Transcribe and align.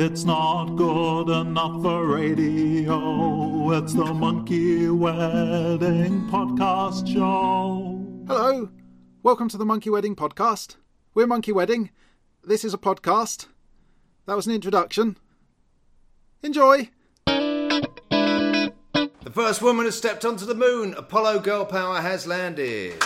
It's 0.00 0.22
not 0.22 0.76
good 0.76 1.28
enough 1.28 1.82
for 1.82 2.06
radio. 2.06 3.72
It's 3.72 3.92
the 3.92 4.04
Monkey 4.04 4.88
Wedding 4.88 6.20
Podcast 6.30 7.12
Show. 7.12 8.06
Hello, 8.28 8.70
welcome 9.24 9.48
to 9.48 9.56
the 9.56 9.64
Monkey 9.64 9.90
Wedding 9.90 10.14
podcast. 10.14 10.76
We're 11.14 11.26
Monkey 11.26 11.50
Wedding. 11.50 11.90
This 12.44 12.64
is 12.64 12.72
a 12.72 12.78
podcast. 12.78 13.48
That 14.26 14.36
was 14.36 14.46
an 14.46 14.52
introduction. 14.52 15.16
Enjoy. 16.44 16.90
The 17.26 18.72
first 19.32 19.62
woman 19.62 19.86
has 19.86 19.98
stepped 19.98 20.24
onto 20.24 20.46
the 20.46 20.54
moon. 20.54 20.94
Apollo 20.96 21.40
Girl 21.40 21.64
Power 21.64 22.00
has 22.00 22.24
landed. 22.24 23.02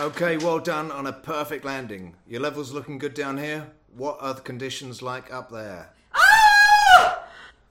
Okay, 0.00 0.38
well 0.38 0.58
done 0.58 0.90
on 0.90 1.06
a 1.06 1.12
perfect 1.12 1.64
landing. 1.64 2.16
Your 2.26 2.40
level's 2.40 2.72
looking 2.72 2.98
good 2.98 3.14
down 3.14 3.36
here. 3.36 3.66
What 3.94 4.16
are 4.20 4.32
the 4.34 4.40
conditions 4.40 5.02
like 5.02 5.32
up 5.32 5.50
there? 5.50 5.90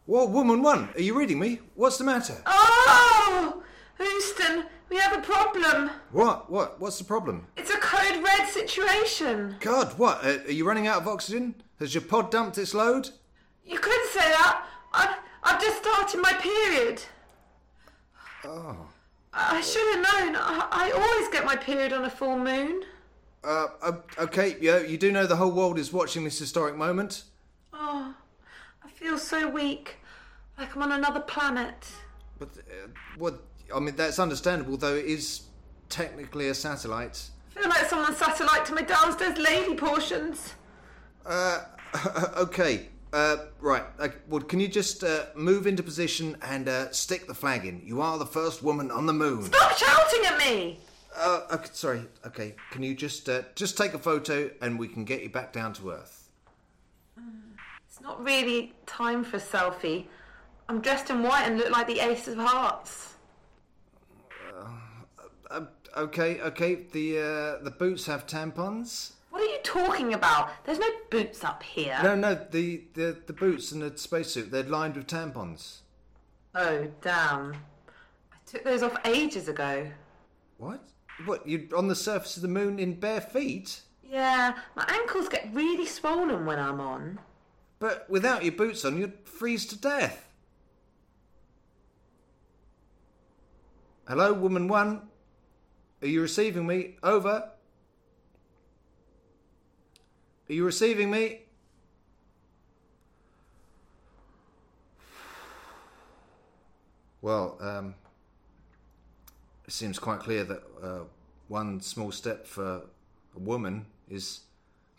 Whoa, 0.06 0.26
woman 0.26 0.62
one, 0.62 0.90
are 0.96 1.02
you 1.02 1.18
reading 1.18 1.40
me? 1.40 1.60
What's 1.76 1.98
the 1.98 2.04
matter? 2.04 2.36
Oh! 2.46 3.64
Houston, 3.98 4.66
we 4.90 4.98
have 4.98 5.18
a 5.18 5.22
problem. 5.22 5.90
What? 6.12 6.50
What? 6.52 6.80
What's 6.80 6.98
the 6.98 7.06
problem? 7.06 7.48
It's 7.58 7.72
a 7.72 7.78
code 7.78 8.24
red 8.24 8.48
situation. 8.48 9.56
God, 9.60 9.98
what? 9.98 10.24
Uh, 10.24 10.40
are 10.46 10.52
you 10.52 10.66
running 10.66 10.88
out 10.88 11.02
of 11.02 11.08
oxygen? 11.08 11.56
Has 11.80 11.94
your 11.94 12.04
pod 12.04 12.30
dumped 12.30 12.58
its 12.58 12.74
load? 12.74 13.10
You 13.66 13.80
couldn't 13.80 14.10
say 14.10 14.30
that. 14.30 14.66
I've, 14.94 15.16
I've 15.44 15.62
just 15.62 15.78
started 15.82 16.22
my 16.22 16.34
period. 16.34 17.02
Oh. 18.46 18.88
I 19.34 19.62
should 19.62 19.96
have 19.96 20.24
known. 20.24 20.36
I, 20.36 20.68
I 20.72 20.92
always 20.92 21.30
get 21.30 21.46
my 21.46 21.56
period 21.56 21.94
on 21.94 22.06
a 22.06 22.10
full 22.10 22.38
moon. 22.38 22.84
Uh, 23.44 23.68
uh, 23.82 23.92
okay, 24.20 24.58
yeah, 24.62 24.80
you 24.80 24.98
do 24.98 25.12
know 25.12 25.26
the 25.26 25.36
whole 25.36 25.52
world 25.52 25.80
is 25.80 25.92
watching 25.92 26.24
this 26.24 26.38
historic 26.38 26.76
moment. 26.76 27.24
Oh, 27.74 28.14
I 28.84 28.90
feel 28.90 29.18
so 29.18 29.50
weak. 29.50 29.98
Like 30.58 30.76
I'm 30.76 30.84
on 30.84 30.92
another 30.92 31.22
planet. 31.22 31.90
But, 32.38 32.50
uh, 32.58 32.88
what? 33.18 33.42
I 33.74 33.80
mean, 33.80 33.96
that's 33.96 34.20
understandable, 34.20 34.78
though 34.78 34.96
it 34.96 35.06
is 35.06 35.44
technically 35.90 36.50
a 36.50 36.54
satellite. 36.54 37.30
I 37.56 37.62
feel 37.62 37.70
like 37.70 37.86
someone's 37.90 38.18
satellite 38.18 38.66
to 38.66 38.74
my 38.74 38.82
downstairs 38.82 39.38
lady 39.38 39.76
portions. 39.76 40.54
Uh, 41.26 41.64
okay. 42.38 42.90
Uh, 43.14 43.38
right. 43.60 43.84
Uh, 44.00 44.08
well, 44.30 44.42
can 44.42 44.60
you 44.60 44.68
just 44.68 45.04
uh, 45.04 45.26
move 45.36 45.68
into 45.68 45.84
position 45.84 46.38
and 46.42 46.70
uh, 46.70 46.90
stick 46.92 47.28
the 47.28 47.34
flag 47.34 47.66
in? 47.66 47.82
You 47.84 48.02
are 48.02 48.18
the 48.18 48.26
first 48.26 48.64
woman 48.64 48.90
on 48.90 49.06
the 49.06 49.14
moon. 49.14 49.44
Stop 49.44 49.78
shouting 49.78 50.26
at 50.26 50.38
me! 50.38 50.80
Uh, 51.16 51.42
okay, 51.52 51.70
sorry. 51.74 52.06
Okay. 52.26 52.56
Can 52.72 52.84
you 52.84 52.96
just 52.96 53.28
uh, 53.28 53.42
just 53.56 53.78
take 53.78 53.94
a 53.94 54.00
photo 54.00 54.50
and 54.62 54.80
we 54.80 54.88
can 54.88 55.04
get 55.04 55.22
you 55.22 55.30
back 55.30 55.52
down 55.52 55.74
to 55.74 55.92
earth? 55.92 56.30
It's 57.86 58.00
not 58.00 58.24
really 58.24 58.74
time 58.86 59.26
for 59.26 59.38
a 59.38 59.42
selfie. 59.42 60.06
I'm 60.70 60.80
dressed 60.80 61.10
in 61.10 61.22
white 61.22 61.44
and 61.44 61.58
look 61.58 61.70
like 61.70 61.88
the 61.88 62.00
Ace 62.00 62.30
of 62.30 62.38
Hearts. 62.38 63.16
Uh, 65.50 65.66
okay. 65.98 66.40
Okay. 66.40 66.76
The 66.94 67.18
uh, 67.20 67.64
the 67.64 67.72
boots 67.78 68.06
have 68.06 68.26
tampons. 68.26 69.12
What 69.32 69.42
are 69.42 69.46
you 69.46 69.60
talking 69.64 70.14
about? 70.14 70.50
There's 70.66 70.78
no 70.78 70.90
boots 71.10 71.44
up 71.44 71.64
here. 71.64 71.98
No, 72.04 72.16
no. 72.16 72.36
The 72.36 72.84
the 72.94 73.18
the 73.26 73.34
boots 73.34 73.72
and 73.72 73.82
the 73.82 73.98
spacesuit 73.98 74.52
they're 74.52 74.64
lined 74.64 74.98
with 74.98 75.08
tampons. 75.08 75.80
Oh, 76.54 76.88
damn. 77.02 77.54
I 77.54 78.36
took 78.46 78.66
those 78.66 78.84
off 78.84 78.98
ages 79.06 79.48
ago. 79.48 79.88
What? 80.58 80.84
What? 81.24 81.48
You 81.48 81.70
on 81.76 81.88
the 81.88 81.96
surface 81.96 82.36
of 82.36 82.42
the 82.42 82.50
moon 82.50 82.78
in 82.78 83.00
bare 83.00 83.22
feet? 83.22 83.82
Yeah, 84.04 84.56
my 84.76 84.86
ankles 84.90 85.30
get 85.30 85.48
really 85.54 85.86
swollen 85.86 86.46
when 86.46 86.60
I'm 86.60 86.82
on. 86.82 87.18
But 87.80 88.10
without 88.10 88.44
your 88.44 88.52
boots 88.52 88.84
on, 88.84 88.98
you'd 88.98 89.18
freeze 89.24 89.66
to 89.68 89.80
death. 89.80 90.28
Hello, 94.10 94.34
woman 94.34 94.68
one. 94.68 95.04
Are 96.02 96.08
you 96.08 96.22
receiving 96.22 96.68
me? 96.68 96.98
Over. 97.02 97.50
Are 100.52 100.54
you 100.54 100.66
receiving 100.66 101.10
me? 101.10 101.44
Well, 107.22 107.58
um, 107.62 107.96
it 109.66 109.72
seems 109.72 109.98
quite 109.98 110.20
clear 110.20 110.44
that 110.44 110.62
uh, 110.84 111.00
one 111.48 111.80
small 111.80 112.12
step 112.12 112.46
for 112.46 112.82
a 113.34 113.40
woman 113.40 113.86
is 114.10 114.42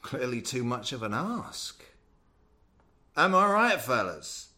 clearly 0.01 0.41
too 0.41 0.65
much 0.65 0.95
of 0.95 1.03
an 1.03 1.13
ask. 1.13 1.85
Am 3.15 3.35
I 3.35 3.47
right, 3.53 3.79
fellas? 3.79 4.49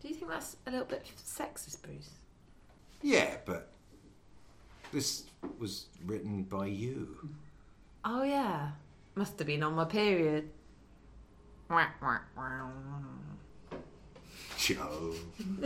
Do 0.00 0.06
you 0.06 0.14
think 0.14 0.30
that's 0.30 0.56
a 0.68 0.70
little 0.70 0.86
bit 0.86 1.04
sexist, 1.26 1.82
Bruce? 1.82 2.10
Yeah, 3.02 3.38
but 3.44 3.72
this 4.92 5.24
was 5.58 5.86
written 6.06 6.44
by 6.44 6.66
you. 6.66 7.28
Oh, 8.04 8.22
yeah. 8.22 8.70
Must 9.14 9.38
have 9.38 9.46
been 9.46 9.62
on 9.62 9.74
my 9.74 9.84
period. 9.84 10.50
Joe. 14.58 15.14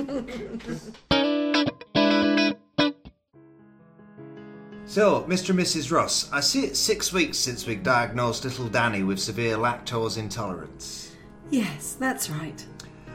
so, 4.87 5.23
Mr. 5.25 5.51
and 5.51 5.59
Mrs. 5.59 5.91
Ross, 5.91 6.31
I 6.33 6.41
see 6.41 6.65
it's 6.65 6.79
six 6.79 7.13
weeks 7.13 7.39
since 7.39 7.67
we 7.67 7.77
diagnosed 7.77 8.45
little 8.45 8.69
Danny 8.69 9.03
with 9.03 9.19
severe 9.19 9.57
lactose 9.57 10.19
intolerance. 10.19 11.15
Yes, 11.51 11.97
that's 11.99 12.31
right. 12.31 12.67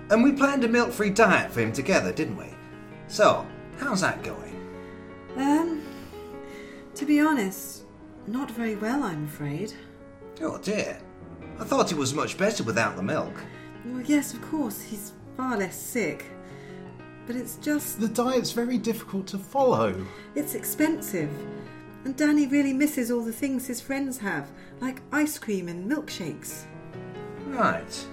And 0.09 0.23
we 0.23 0.31
planned 0.31 0.63
a 0.63 0.67
milk 0.67 0.91
free 0.91 1.09
diet 1.09 1.51
for 1.51 1.61
him 1.61 1.73
together, 1.73 2.11
didn't 2.13 2.37
we? 2.37 2.49
So, 3.07 3.45
how's 3.77 4.01
that 4.01 4.23
going? 4.23 4.55
Um, 5.35 5.83
to 6.95 7.05
be 7.05 7.19
honest, 7.19 7.76
not 8.27 8.51
very 8.51 8.75
well, 8.75 9.03
I'm 9.03 9.25
afraid. 9.25 9.73
Oh 10.41 10.57
dear. 10.57 10.99
I 11.59 11.63
thought 11.63 11.89
he 11.89 11.95
was 11.95 12.13
much 12.13 12.37
better 12.37 12.63
without 12.63 12.95
the 12.95 13.03
milk. 13.03 13.33
Well, 13.85 14.01
yes, 14.01 14.33
of 14.33 14.41
course, 14.41 14.81
he's 14.81 15.13
far 15.35 15.57
less 15.57 15.79
sick. 15.79 16.25
But 17.25 17.35
it's 17.35 17.55
just, 17.57 17.99
The 17.99 18.07
diet's 18.07 18.51
very 18.51 18.77
difficult 18.77 19.27
to 19.27 19.37
follow. 19.37 20.05
it's 20.35 20.55
expensive. 20.55 21.29
And 22.05 22.15
Danny 22.15 22.47
really 22.47 22.73
misses 22.73 23.11
all 23.11 23.23
the 23.23 23.33
things 23.33 23.65
his 23.67 23.81
friends 23.81 24.17
have, 24.19 24.49
like 24.79 25.01
ice 25.11 25.37
cream 25.37 25.67
and 25.67 25.89
milkshakes. 25.91 26.63
Right. 27.47 28.05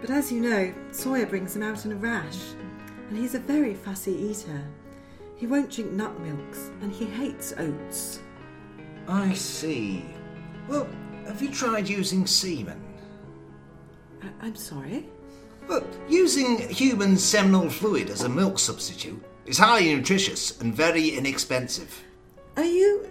But 0.00 0.10
as 0.10 0.32
you 0.32 0.40
know, 0.40 0.72
soya 0.90 1.28
brings 1.28 1.54
him 1.54 1.62
out 1.62 1.84
in 1.84 1.92
a 1.92 1.96
rash. 1.96 2.38
And 3.08 3.18
he's 3.18 3.34
a 3.34 3.38
very 3.38 3.74
fussy 3.74 4.12
eater. 4.12 4.64
He 5.36 5.46
won't 5.46 5.70
drink 5.70 5.92
nut 5.92 6.18
milks, 6.20 6.70
and 6.80 6.90
he 6.92 7.04
hates 7.04 7.52
oats. 7.58 8.20
I 9.08 9.32
see. 9.34 10.04
Well, 10.68 10.86
have 11.26 11.42
you 11.42 11.50
tried 11.50 11.88
using 11.88 12.26
semen? 12.26 12.80
I- 14.22 14.46
I'm 14.46 14.56
sorry? 14.56 15.06
Well, 15.68 15.84
using 16.08 16.58
human 16.68 17.16
seminal 17.16 17.68
fluid 17.70 18.10
as 18.10 18.22
a 18.22 18.28
milk 18.28 18.58
substitute 18.58 19.22
is 19.46 19.58
highly 19.58 19.94
nutritious 19.94 20.60
and 20.60 20.74
very 20.74 21.10
inexpensive. 21.10 22.02
Are 22.56 22.64
you. 22.64 23.08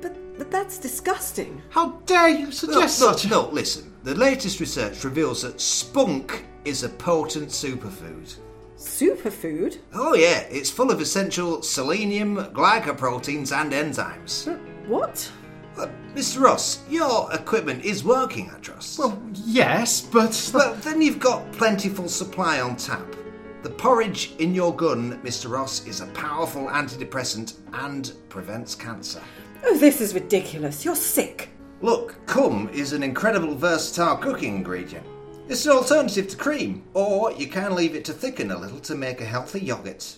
But, 0.00 0.38
but 0.38 0.50
that's 0.50 0.78
disgusting. 0.78 1.60
How 1.70 1.90
dare 2.06 2.28
you 2.28 2.46
Look, 2.46 2.54
suggest 2.54 3.00
look, 3.00 3.18
such? 3.18 3.30
look, 3.30 3.52
listen. 3.52 3.92
The 4.04 4.14
latest 4.14 4.60
research 4.60 5.02
reveals 5.04 5.42
that 5.42 5.60
spunk 5.60 6.44
is 6.64 6.82
a 6.82 6.88
potent 6.88 7.48
superfood. 7.48 8.36
Superfood? 8.76 9.78
Oh 9.94 10.14
yeah, 10.14 10.40
it's 10.50 10.70
full 10.70 10.90
of 10.90 11.00
essential 11.00 11.62
selenium, 11.62 12.36
glycoproteins, 12.36 13.52
and 13.52 13.72
enzymes. 13.72 14.58
What? 14.86 15.30
Look, 15.76 15.90
Mr. 16.14 16.40
Ross, 16.42 16.82
your 16.88 17.32
equipment 17.32 17.84
is 17.84 18.04
working, 18.04 18.50
I 18.50 18.58
trust. 18.60 18.98
Well, 18.98 19.20
yes, 19.34 20.00
but 20.00 20.50
Well, 20.54 20.74
then 20.76 21.02
you've 21.02 21.18
got 21.18 21.52
plentiful 21.52 22.08
supply 22.08 22.60
on 22.60 22.76
tap. 22.76 23.14
The 23.62 23.70
porridge 23.70 24.32
in 24.38 24.54
your 24.54 24.74
gun, 24.74 25.18
Mr. 25.22 25.50
Ross, 25.50 25.86
is 25.86 26.00
a 26.00 26.06
powerful 26.08 26.66
antidepressant 26.68 27.54
and 27.72 28.12
prevents 28.28 28.74
cancer. 28.74 29.20
Oh, 29.64 29.76
this 29.76 30.00
is 30.00 30.14
ridiculous. 30.14 30.84
You're 30.84 30.94
sick. 30.96 31.50
Look, 31.82 32.14
cum 32.26 32.70
is 32.72 32.92
an 32.92 33.02
incredible 33.02 33.54
versatile 33.54 34.16
cooking 34.16 34.56
ingredient. 34.56 35.06
It's 35.48 35.64
an 35.64 35.72
alternative 35.72 36.26
to 36.28 36.36
cream, 36.36 36.82
or 36.92 37.30
you 37.32 37.46
can 37.46 37.76
leave 37.76 37.94
it 37.94 38.04
to 38.06 38.12
thicken 38.12 38.50
a 38.50 38.58
little 38.58 38.80
to 38.80 38.96
make 38.96 39.20
a 39.20 39.24
healthy 39.24 39.60
yogurt. 39.60 40.16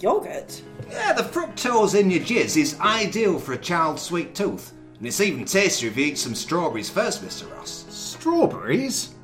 Yogurt? 0.00 0.60
Yeah, 0.90 1.12
the 1.12 1.22
fructose 1.22 1.98
in 1.98 2.10
your 2.10 2.20
jizz 2.20 2.56
is 2.56 2.80
ideal 2.80 3.38
for 3.38 3.52
a 3.52 3.58
child's 3.58 4.02
sweet 4.02 4.34
tooth, 4.34 4.72
and 4.98 5.06
it's 5.06 5.20
even 5.20 5.44
tastier 5.44 5.90
if 5.90 5.96
you 5.96 6.06
eat 6.06 6.18
some 6.18 6.34
strawberries 6.34 6.90
first, 6.90 7.24
Mr. 7.24 7.48
Ross. 7.56 7.86
strawberries? 7.88 9.14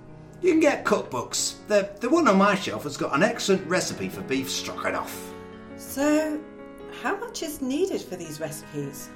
You 0.41 0.53
can 0.53 0.61
get 0.61 0.85
cookbooks. 0.85 1.55
The, 1.67 1.91
the 1.99 2.09
one 2.09 2.29
on 2.29 2.38
my 2.38 2.55
shelf 2.55 2.85
has 2.85 2.97
got 2.97 3.12
an 3.12 3.25
excellent 3.25 3.67
recipe 3.67 4.09
for 4.09 4.21
beef 4.21 4.49
stroganoff. 4.49 5.35
So, 5.76 6.41
how 7.03 7.17
much 7.17 7.43
is 7.43 7.61
needed 7.61 8.03
for 8.03 8.14
these 8.14 8.38
recipes? 8.38 9.09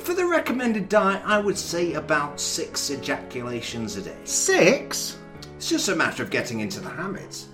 For 0.00 0.12
the 0.12 0.26
recommended 0.26 0.90
diet, 0.90 1.22
I 1.24 1.38
would 1.38 1.56
say 1.56 1.94
about 1.94 2.38
six 2.40 2.90
ejaculations 2.90 3.96
a 3.96 4.02
day. 4.02 4.16
Six? 4.24 5.16
It's 5.56 5.68
just 5.68 5.88
a 5.88 5.96
matter 5.96 6.22
of 6.22 6.30
getting 6.30 6.60
into 6.60 6.80
the 6.80 6.88
habit. 6.88 7.44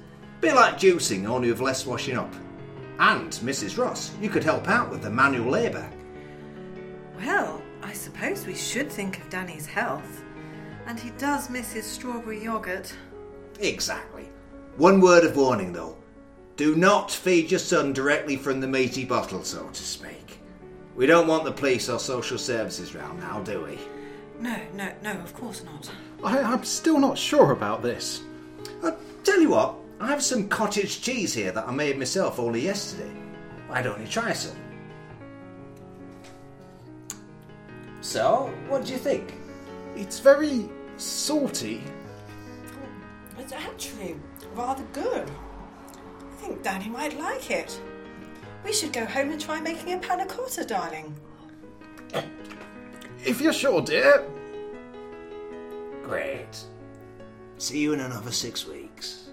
Bit 0.40 0.54
like 0.54 0.76
juicing, 0.76 1.28
only 1.28 1.50
with 1.50 1.60
less 1.60 1.86
washing 1.86 2.16
up. 2.16 2.34
And, 2.98 3.30
Mrs. 3.30 3.78
Ross, 3.78 4.12
you 4.20 4.28
could 4.28 4.44
help 4.44 4.68
out 4.68 4.90
with 4.90 5.02
the 5.02 5.10
manual 5.10 5.50
labour. 5.50 5.88
Well, 7.16 7.62
I 7.82 7.92
suppose 7.92 8.46
we 8.46 8.54
should 8.54 8.90
think 8.90 9.18
of 9.18 9.30
Danny's 9.30 9.66
health. 9.66 10.24
And 10.86 10.98
he 10.98 11.10
does 11.10 11.48
miss 11.48 11.72
his 11.72 11.86
strawberry 11.86 12.40
yoghurt. 12.40 12.92
Exactly. 13.60 14.28
One 14.76 15.00
word 15.00 15.24
of 15.24 15.36
warning 15.36 15.72
though. 15.72 15.96
Do 16.56 16.74
not 16.74 17.10
feed 17.10 17.50
your 17.50 17.60
son 17.60 17.92
directly 17.92 18.36
from 18.36 18.60
the 18.60 18.66
meaty 18.66 19.04
bottle, 19.04 19.44
so 19.44 19.68
to 19.68 19.82
speak. 19.82 20.40
We 20.96 21.06
don't 21.06 21.28
want 21.28 21.44
the 21.44 21.52
police 21.52 21.88
or 21.88 21.98
social 21.98 22.36
services 22.36 22.94
round 22.94 23.20
now, 23.20 23.40
do 23.40 23.64
we? 23.64 23.78
No, 24.42 24.56
no, 24.74 24.92
no, 25.04 25.12
of 25.12 25.32
course 25.34 25.62
not. 25.62 25.88
I, 26.24 26.40
I'm 26.40 26.64
still 26.64 26.98
not 26.98 27.16
sure 27.16 27.52
about 27.52 27.80
this. 27.80 28.24
I'll 28.82 28.98
tell 29.22 29.40
you 29.40 29.50
what, 29.50 29.76
I 30.00 30.08
have 30.08 30.20
some 30.20 30.48
cottage 30.48 31.00
cheese 31.00 31.32
here 31.32 31.52
that 31.52 31.68
I 31.68 31.70
made 31.70 31.96
myself 31.96 32.40
only 32.40 32.60
yesterday. 32.60 33.12
Why 33.68 33.82
don't 33.82 34.00
you 34.00 34.08
try 34.08 34.32
some? 34.32 34.56
So, 38.00 38.52
what 38.66 38.84
do 38.84 38.92
you 38.92 38.98
think? 38.98 39.34
It's 39.94 40.18
very 40.18 40.68
salty. 40.96 41.80
Mm, 42.66 43.38
it's 43.38 43.52
actually 43.52 44.16
rather 44.56 44.82
good. 44.92 45.30
I 45.30 46.34
think 46.40 46.64
Danny 46.64 46.88
might 46.88 47.16
like 47.16 47.48
it. 47.52 47.80
We 48.64 48.72
should 48.72 48.92
go 48.92 49.04
home 49.04 49.30
and 49.30 49.40
try 49.40 49.60
making 49.60 49.92
a 49.92 49.98
panna 49.98 50.26
cotta, 50.26 50.64
darling. 50.64 51.14
Uh, 52.12 52.22
If 53.24 53.40
you're 53.40 53.52
sure, 53.52 53.80
dear. 53.80 54.24
Great. 56.02 56.64
See 57.58 57.78
you 57.78 57.92
in 57.92 58.00
another 58.00 58.32
six 58.32 58.66
weeks. 58.66 59.28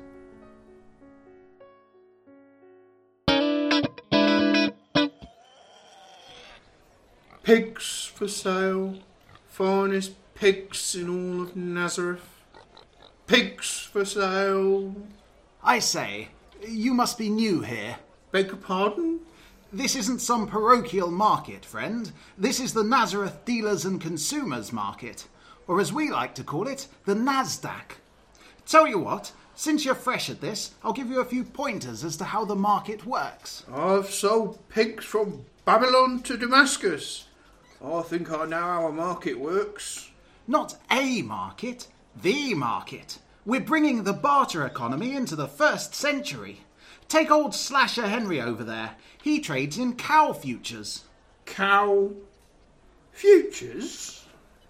Pigs 7.41 8.06
for 8.13 8.27
sale. 8.27 9.00
Finest 9.47 10.13
pigs 10.36 10.94
in 10.94 11.09
all 11.09 11.41
of 11.41 11.56
Nazareth. 11.56 12.21
Pigs 13.25 13.89
for 13.91 14.06
sale. 14.06 14.95
I 15.63 15.80
say, 15.80 16.27
you 16.68 16.94
must 16.94 17.18
be 17.18 17.30
new 17.30 17.62
here. 17.62 17.97
Beg 18.31 18.47
your 18.47 18.57
pardon? 18.57 19.21
This 19.71 19.95
isn't 19.95 20.19
some 20.19 20.48
parochial 20.48 21.12
market, 21.12 21.63
friend. 21.63 22.12
This 22.36 22.60
is 22.60 22.74
the 22.74 22.83
Nazareth 22.83 23.45
Dealers 23.45 23.86
and 23.86 24.01
Consumers 24.01 24.74
Market, 24.74 25.27
or 25.68 25.80
as 25.80 25.94
we 25.94 26.10
like 26.10 26.33
to 26.36 26.44
call 26.44 26.68
it, 26.68 26.88
the 27.06 27.13
NASDAQ. 27.13 27.98
Tell 28.66 28.88
you 28.88 28.98
what, 28.98 29.31
since 29.54 29.86
you're 29.86 29.94
fresh 29.94 30.27
at 30.27 30.42
this, 30.42 30.71
I'll 30.83 30.92
give 30.92 31.12
you 31.12 31.19
a 31.19 31.25
few 31.25 31.44
pointers 31.44 32.04
as 32.04 32.18
to 32.18 32.24
how 32.24 32.45
the 32.45 32.56
market 32.56 33.06
works. 33.06 33.63
I've 33.71 34.10
sold 34.10 34.57
pigs 34.69 35.06
from 35.06 35.45
Babylon 35.66 36.24
to 36.24 36.36
Damascus. 36.36 37.27
I 37.86 38.01
think 38.01 38.31
I 38.31 38.45
know 38.45 38.60
how 38.60 38.88
a 38.88 38.92
market 38.92 39.39
works. 39.39 40.10
Not 40.48 40.77
a 40.89 41.22
market, 41.22 41.88
the 42.19 42.56
market. 42.56 43.19
We're 43.45 43.62
bringing 43.62 44.04
the 44.04 44.13
barter 44.13 44.65
economy 44.65 45.15
into 45.15 45.36
the 45.36 45.48
first 45.48 45.94
century. 45.94 46.62
Take 47.09 47.31
old 47.31 47.56
Slasher 47.56 48.07
Henry 48.07 48.39
over 48.39 48.63
there. 48.63 48.91
He 49.21 49.39
trades 49.39 49.79
in 49.79 49.95
cow 49.95 50.31
futures. 50.31 51.06
Cow 51.45 52.11
futures? 53.11 54.25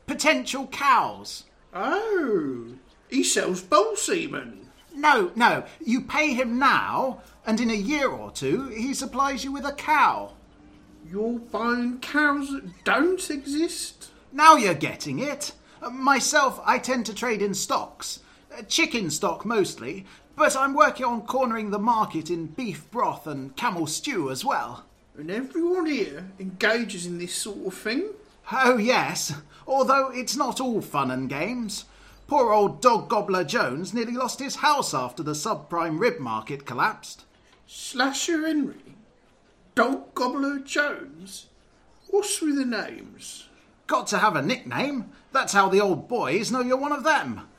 Potential 0.08 0.68
cows. 0.68 1.44
Oh, 1.74 2.76
he 3.10 3.24
sells 3.24 3.62
bull 3.62 3.96
semen. 3.98 4.70
No, 4.96 5.32
no. 5.36 5.66
You 5.86 6.02
pay 6.02 6.34
him 6.34 6.58
now, 6.58 7.22
and 7.46 7.60
in 7.60 7.70
a 7.70 7.76
year 7.76 8.10
or 8.10 8.32
two, 8.32 8.70
he 8.70 8.94
supplies 8.94 9.44
you 9.44 9.52
with 9.52 9.66
a 9.66 9.74
cow. 9.74 10.32
You're 11.06 11.40
buying 11.40 12.00
cows 12.00 12.52
that 12.52 12.84
don't 12.86 13.30
exist? 13.30 14.12
Now 14.32 14.56
you're 14.56 14.74
getting 14.74 15.20
it. 15.20 15.52
Myself, 15.92 16.62
I 16.66 16.80
tend 16.80 17.06
to 17.08 17.14
trade 17.14 17.42
in 17.42 17.54
stocks. 17.54 18.20
Chicken 18.68 19.10
stock 19.10 19.46
mostly, 19.46 20.06
but 20.40 20.56
I'm 20.56 20.74
working 20.74 21.06
on 21.06 21.24
cornering 21.24 21.70
the 21.70 21.78
market 21.78 22.30
in 22.30 22.46
beef 22.46 22.90
broth 22.92 23.28
and 23.28 23.54
camel 23.58 23.86
stew 23.86 24.32
as 24.32 24.46
well. 24.46 24.86
And 25.18 25.30
everyone 25.30 25.86
here 25.86 26.32
engages 26.40 27.06
in 27.06 27.18
this 27.18 27.36
sort 27.36 27.68
of 27.68 27.74
thing? 27.74 28.12
Oh, 28.50 28.78
yes, 28.78 29.34
although 29.68 30.12
it's 30.14 30.38
not 30.38 30.62
all 30.62 30.80
fun 30.80 31.12
and 31.12 31.28
games. 31.30 31.84
Poor 32.28 32.54
old 32.54 32.82
dog 32.82 33.10
gobbler 33.10 33.44
Jones 33.44 33.94
nearly 33.94 34.14
lost 34.14 34.40
his 34.40 34.56
house 34.56 34.94
after 34.94 35.24
the 35.24 35.34
subprime 35.34 36.00
rib 36.00 36.20
market 36.20 36.66
collapsed. 36.66 37.26
Slasher 37.68 38.48
Henry? 38.48 38.96
Dog 39.76 40.16
Gobbler 40.16 40.60
Jones? 40.60 41.48
What's 42.08 42.42
with 42.42 42.56
the 42.56 42.66
names? 42.66 43.50
Got 43.88 44.08
to 44.08 44.20
have 44.20 44.38
a 44.38 44.42
nickname. 44.42 45.12
That's 45.34 45.52
how 45.52 45.68
the 45.68 45.82
old 45.82 46.08
boys 46.08 46.50
know 46.50 46.62
you're 46.62 46.78
one 46.78 46.94
of 46.94 47.04
them. 47.04 47.50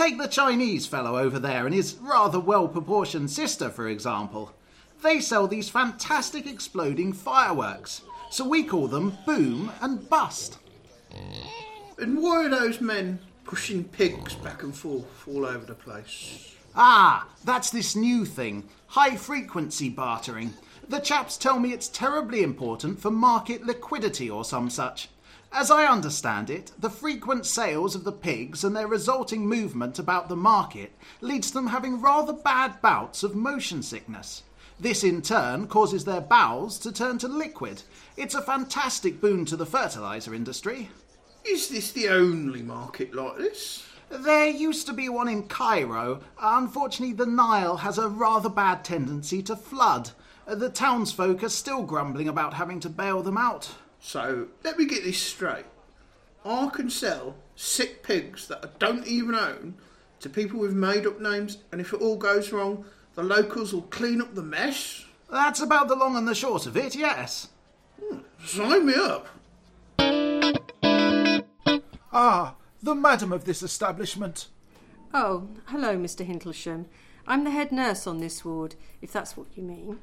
Take 0.00 0.16
the 0.16 0.28
Chinese 0.28 0.86
fellow 0.86 1.18
over 1.18 1.38
there 1.38 1.66
and 1.66 1.74
his 1.74 1.96
rather 1.96 2.40
well 2.40 2.66
proportioned 2.66 3.30
sister, 3.30 3.68
for 3.68 3.86
example. 3.86 4.50
They 5.02 5.20
sell 5.20 5.46
these 5.46 5.68
fantastic 5.68 6.46
exploding 6.46 7.12
fireworks, 7.12 8.00
so 8.30 8.48
we 8.48 8.62
call 8.62 8.88
them 8.88 9.18
boom 9.26 9.70
and 9.82 10.08
bust. 10.08 10.56
And 11.98 12.22
why 12.22 12.46
are 12.46 12.48
those 12.48 12.80
men 12.80 13.18
pushing 13.44 13.84
pigs 13.84 14.32
back 14.36 14.62
and 14.62 14.74
forth 14.74 15.28
all 15.28 15.44
over 15.44 15.66
the 15.66 15.74
place? 15.74 16.54
Ah, 16.74 17.28
that's 17.44 17.68
this 17.68 17.94
new 17.94 18.24
thing 18.24 18.70
high 18.86 19.16
frequency 19.16 19.90
bartering. 19.90 20.54
The 20.88 21.00
chaps 21.00 21.36
tell 21.36 21.60
me 21.60 21.74
it's 21.74 21.88
terribly 21.88 22.42
important 22.42 23.00
for 23.00 23.10
market 23.10 23.66
liquidity 23.66 24.30
or 24.30 24.46
some 24.46 24.70
such. 24.70 25.10
As 25.52 25.68
I 25.70 25.86
understand 25.86 26.48
it, 26.48 26.70
the 26.78 26.88
frequent 26.88 27.44
sales 27.44 27.96
of 27.96 28.04
the 28.04 28.12
pigs 28.12 28.62
and 28.62 28.74
their 28.74 28.86
resulting 28.86 29.46
movement 29.46 29.98
about 29.98 30.28
the 30.28 30.36
market 30.36 30.92
leads 31.20 31.48
to 31.48 31.54
them 31.54 31.66
having 31.66 32.00
rather 32.00 32.32
bad 32.32 32.80
bouts 32.80 33.24
of 33.24 33.34
motion 33.34 33.82
sickness. 33.82 34.44
This 34.78 35.02
in 35.02 35.22
turn 35.22 35.66
causes 35.66 36.04
their 36.04 36.20
bowels 36.20 36.78
to 36.78 36.92
turn 36.92 37.18
to 37.18 37.28
liquid. 37.28 37.82
It's 38.16 38.36
a 38.36 38.42
fantastic 38.42 39.20
boon 39.20 39.44
to 39.46 39.56
the 39.56 39.66
fertilizer 39.66 40.34
industry. 40.34 40.88
Is 41.44 41.68
this 41.68 41.90
the 41.90 42.08
only 42.08 42.62
market 42.62 43.12
like 43.12 43.36
this? 43.36 43.84
There 44.08 44.46
used 44.46 44.86
to 44.86 44.92
be 44.92 45.08
one 45.08 45.28
in 45.28 45.48
Cairo. 45.48 46.20
Unfortunately, 46.40 47.14
the 47.14 47.26
Nile 47.26 47.78
has 47.78 47.98
a 47.98 48.08
rather 48.08 48.48
bad 48.48 48.84
tendency 48.84 49.42
to 49.42 49.56
flood. 49.56 50.10
The 50.46 50.70
townsfolk 50.70 51.42
are 51.42 51.48
still 51.48 51.82
grumbling 51.82 52.28
about 52.28 52.54
having 52.54 52.80
to 52.80 52.88
bail 52.88 53.22
them 53.22 53.36
out. 53.36 53.74
So, 54.00 54.48
let 54.64 54.78
me 54.78 54.86
get 54.86 55.04
this 55.04 55.18
straight. 55.18 55.66
I 56.44 56.70
can 56.72 56.88
sell 56.88 57.36
sick 57.54 58.02
pigs 58.02 58.48
that 58.48 58.64
I 58.64 58.68
don't 58.78 59.06
even 59.06 59.34
own 59.34 59.74
to 60.20 60.28
people 60.28 60.58
with 60.58 60.72
made 60.72 61.06
up 61.06 61.20
names, 61.20 61.58
and 61.70 61.80
if 61.80 61.92
it 61.92 62.00
all 62.00 62.16
goes 62.16 62.52
wrong, 62.52 62.84
the 63.14 63.22
locals 63.22 63.72
will 63.72 63.82
clean 63.82 64.20
up 64.20 64.34
the 64.34 64.42
mess? 64.42 65.04
That's 65.30 65.60
about 65.60 65.88
the 65.88 65.96
long 65.96 66.16
and 66.16 66.26
the 66.26 66.34
short 66.34 66.66
of 66.66 66.76
it, 66.76 66.94
yes. 66.94 67.48
Sign 68.44 68.86
me 68.86 68.94
up. 68.94 69.28
Ah, 72.12 72.56
the 72.82 72.94
madam 72.94 73.32
of 73.32 73.44
this 73.44 73.62
establishment. 73.62 74.48
Oh, 75.12 75.48
hello, 75.66 75.96
Mr. 75.96 76.26
Hintlesham. 76.26 76.86
I'm 77.26 77.44
the 77.44 77.50
head 77.50 77.70
nurse 77.70 78.06
on 78.06 78.18
this 78.18 78.44
ward, 78.44 78.74
if 79.00 79.12
that's 79.12 79.36
what 79.36 79.46
you 79.54 79.62
mean. 79.62 80.00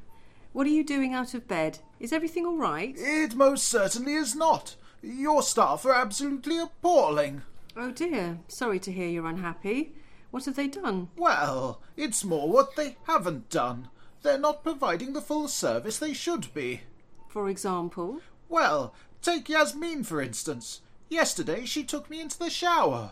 What 0.58 0.66
are 0.66 0.72
you 0.72 0.84
doing 0.84 1.14
out 1.14 1.36
of 1.36 1.48
bed? 1.48 1.78
Is 2.00 2.12
everything 2.12 2.44
all 2.44 2.58
right? 2.58 2.96
It 2.98 3.36
most 3.36 3.66
certainly 3.66 4.16
is 4.16 4.34
not. 4.34 4.76
Your 5.04 5.44
staff 5.44 5.86
are 5.86 5.94
absolutely 5.94 6.58
appalling. 6.58 7.44
Oh 7.76 7.92
dear, 7.92 8.40
sorry 8.48 8.80
to 8.80 8.92
hear 8.92 9.08
you're 9.08 9.28
unhappy. 9.28 9.94
What 10.32 10.46
have 10.46 10.56
they 10.56 10.68
done? 10.68 11.10
Well, 11.16 11.80
it's 11.96 12.24
more 12.24 12.50
what 12.50 12.76
they 12.76 12.98
haven't 13.04 13.52
done. 13.52 13.90
They're 14.24 14.40
not 14.40 14.64
providing 14.64 15.14
the 15.14 15.22
full 15.22 15.48
service 15.48 16.00
they 16.00 16.14
should 16.14 16.52
be. 16.56 16.82
For 17.28 17.50
example? 17.50 18.22
Well, 18.50 18.96
take 19.22 19.50
Yasmin 19.50 20.06
for 20.06 20.24
instance. 20.24 20.82
Yesterday 21.08 21.66
she 21.66 21.84
took 21.84 22.10
me 22.10 22.20
into 22.20 22.40
the 22.40 22.50
shower. 22.50 23.12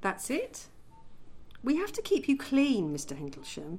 That's 0.00 0.28
it? 0.28 0.66
We 1.62 1.76
have 1.76 1.92
to 1.92 2.02
keep 2.02 2.26
you 2.28 2.36
clean, 2.36 2.92
Mr. 2.92 3.16
Hintlesham, 3.16 3.78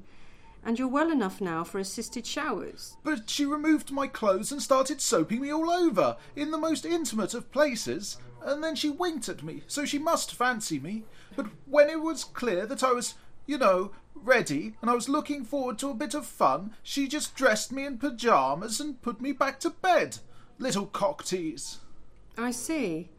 and 0.66 0.78
you're 0.80 0.88
well 0.88 1.12
enough 1.12 1.40
now 1.40 1.64
for 1.64 1.80
assisted 1.80 2.26
showers. 2.26 2.98
But 3.04 3.30
she 3.30 3.46
removed 3.46 3.92
my 3.92 4.08
clothes 4.08 4.52
and 4.52 4.62
started 4.62 5.00
soaping 5.00 5.40
me 5.42 5.54
all 5.54 5.70
over, 5.70 6.18
in 6.36 6.52
the 6.52 6.58
most 6.58 6.86
intimate 6.86 7.34
of 7.34 7.52
places, 7.52 8.18
and 8.44 8.64
then 8.64 8.76
she 8.76 8.90
winked 8.90 9.30
at 9.30 9.44
me, 9.44 9.64
so 9.68 9.86
she 9.86 10.00
must 10.00 10.34
fancy 10.36 10.80
me. 10.80 11.04
But 11.36 11.48
when 11.66 11.90
it 11.90 12.02
was 12.02 12.24
clear 12.24 12.66
that 12.66 12.84
I 12.84 12.92
was, 12.92 13.14
you 13.46 13.58
know, 13.58 13.92
ready, 14.14 14.76
and 14.82 14.90
I 14.90 14.96
was 14.96 15.08
looking 15.10 15.44
forward 15.46 15.78
to 15.80 15.90
a 15.90 15.94
bit 15.96 16.14
of 16.14 16.26
fun, 16.26 16.74
she 16.82 17.08
just 17.08 17.36
dressed 17.36 17.72
me 17.72 17.86
in 17.86 17.98
pyjamas 17.98 18.80
and 18.80 19.02
put 19.02 19.22
me 19.22 19.32
back 19.32 19.60
to 19.62 19.70
bed. 19.70 20.18
Little 20.58 20.88
cocktease. 20.88 21.78
I 22.38 22.52
see. 22.52 23.10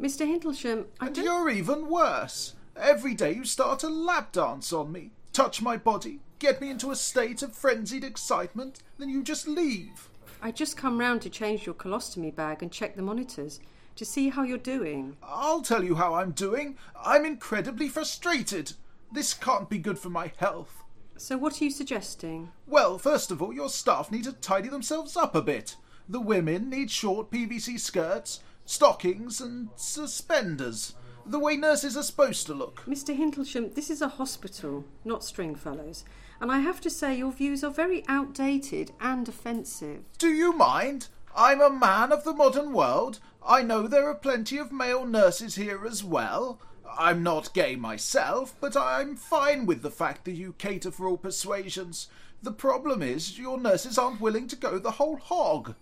Mr. 0.00 0.26
Hintlesham, 0.26 0.86
I 1.00 1.06
And 1.06 1.14
don't. 1.14 1.24
you're 1.24 1.48
even 1.50 1.88
worse. 1.88 2.54
Every 2.76 3.14
day 3.14 3.32
you 3.34 3.44
start 3.44 3.82
a 3.82 3.88
lap 3.88 4.32
dance 4.32 4.72
on 4.72 4.90
me, 4.90 5.10
touch 5.32 5.62
my 5.62 5.76
body, 5.76 6.20
get 6.38 6.60
me 6.60 6.70
into 6.70 6.90
a 6.90 6.96
state 6.96 7.42
of 7.42 7.54
frenzied 7.54 8.04
excitement, 8.04 8.80
then 8.98 9.08
you 9.08 9.22
just 9.22 9.48
leave. 9.48 10.08
I 10.40 10.50
just 10.50 10.76
come 10.76 10.98
round 10.98 11.22
to 11.22 11.30
change 11.30 11.66
your 11.66 11.74
colostomy 11.74 12.34
bag 12.34 12.62
and 12.62 12.72
check 12.72 12.96
the 12.96 13.02
monitors 13.02 13.60
to 13.96 14.04
see 14.04 14.28
how 14.30 14.42
you're 14.42 14.58
doing. 14.58 15.16
I'll 15.22 15.62
tell 15.62 15.84
you 15.84 15.94
how 15.94 16.14
I'm 16.14 16.32
doing. 16.32 16.76
I'm 17.00 17.24
incredibly 17.24 17.88
frustrated. 17.88 18.72
This 19.12 19.34
can't 19.34 19.68
be 19.68 19.78
good 19.78 19.98
for 19.98 20.10
my 20.10 20.32
health. 20.38 20.82
So, 21.16 21.36
what 21.36 21.60
are 21.60 21.64
you 21.64 21.70
suggesting? 21.70 22.50
Well, 22.66 22.98
first 22.98 23.30
of 23.30 23.40
all, 23.40 23.52
your 23.52 23.68
staff 23.68 24.10
need 24.10 24.24
to 24.24 24.32
tidy 24.32 24.68
themselves 24.68 25.16
up 25.16 25.34
a 25.34 25.42
bit. 25.42 25.76
The 26.08 26.20
women 26.20 26.68
need 26.68 26.90
short 26.90 27.30
PVC 27.30 27.78
skirts, 27.78 28.40
stockings, 28.64 29.40
and 29.40 29.68
suspenders. 29.76 30.94
The 31.24 31.38
way 31.38 31.56
nurses 31.56 31.96
are 31.96 32.02
supposed 32.02 32.46
to 32.46 32.54
look. 32.54 32.82
Mr. 32.86 33.16
Hintlesham, 33.16 33.74
this 33.74 33.90
is 33.90 34.02
a 34.02 34.08
hospital, 34.08 34.84
not 35.04 35.24
Stringfellows, 35.24 36.04
and 36.40 36.50
I 36.50 36.58
have 36.58 36.80
to 36.80 36.90
say 36.90 37.16
your 37.16 37.32
views 37.32 37.62
are 37.62 37.70
very 37.70 38.04
outdated 38.08 38.90
and 39.00 39.28
offensive. 39.28 40.02
Do 40.18 40.28
you 40.28 40.52
mind? 40.52 41.08
I'm 41.34 41.60
a 41.60 41.70
man 41.70 42.12
of 42.12 42.24
the 42.24 42.34
modern 42.34 42.72
world. 42.72 43.20
I 43.46 43.62
know 43.62 43.86
there 43.86 44.08
are 44.08 44.14
plenty 44.14 44.58
of 44.58 44.72
male 44.72 45.06
nurses 45.06 45.54
here 45.54 45.86
as 45.86 46.02
well. 46.02 46.60
I'm 46.98 47.22
not 47.22 47.54
gay 47.54 47.76
myself, 47.76 48.54
but 48.60 48.76
I'm 48.76 49.16
fine 49.16 49.64
with 49.64 49.82
the 49.82 49.90
fact 49.90 50.24
that 50.24 50.32
you 50.32 50.54
cater 50.58 50.90
for 50.90 51.06
all 51.06 51.16
persuasions. 51.16 52.08
The 52.42 52.52
problem 52.52 53.02
is 53.02 53.38
your 53.38 53.58
nurses 53.58 53.96
aren't 53.96 54.20
willing 54.20 54.48
to 54.48 54.56
go 54.56 54.78
the 54.78 54.92
whole 54.92 55.16
hog. 55.16 55.74